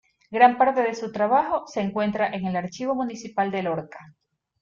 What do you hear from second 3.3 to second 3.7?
de